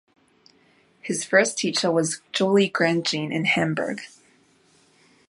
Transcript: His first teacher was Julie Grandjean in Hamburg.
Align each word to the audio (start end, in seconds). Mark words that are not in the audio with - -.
His 0.99 1.23
first 1.23 1.59
teacher 1.59 1.91
was 1.91 2.21
Julie 2.33 2.71
Grandjean 2.71 3.31
in 3.31 3.45
Hamburg. 3.45 4.01